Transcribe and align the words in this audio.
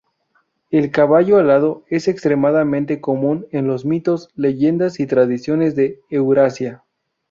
El 0.71 0.89
caballo 0.89 1.37
alado 1.37 1.83
es 1.87 2.07
extremadamente 2.07 2.99
común 3.01 3.45
en 3.51 3.67
los 3.67 3.85
mitos, 3.85 4.29
leyendas 4.33 4.99
y 4.99 5.05
tradiciones 5.05 5.75
de 5.75 5.99
Eurasia. 6.09 6.83